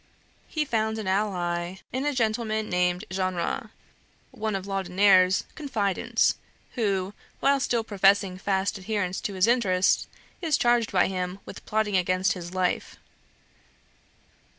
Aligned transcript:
He 0.47 0.65
found 0.65 0.97
an 0.97 1.05
ally 1.07 1.75
in 1.93 2.07
a 2.07 2.13
gentleman 2.15 2.69
named 2.71 3.05
Genre, 3.13 3.69
one 4.31 4.55
of 4.55 4.65
Laudonniere's 4.65 5.43
confidants, 5.53 6.37
who, 6.73 7.13
while 7.39 7.59
still 7.59 7.83
professing 7.83 8.39
fast 8.39 8.79
adherence 8.79 9.21
to 9.21 9.35
his 9.35 9.45
interests, 9.45 10.07
is 10.41 10.57
charged 10.57 10.91
by 10.91 11.05
him 11.05 11.37
with 11.45 11.63
plotting 11.67 11.97
against 11.97 12.33
his 12.33 12.51
life. 12.51 12.95